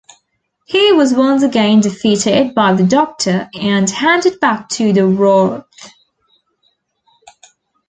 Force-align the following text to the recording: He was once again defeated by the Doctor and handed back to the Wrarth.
He 0.65 0.91
was 0.93 1.13
once 1.13 1.43
again 1.43 1.81
defeated 1.81 2.55
by 2.55 2.73
the 2.73 2.83
Doctor 2.83 3.47
and 3.53 3.87
handed 3.87 4.39
back 4.39 4.67
to 4.69 4.91
the 4.91 5.01
Wrarth. 5.05 5.63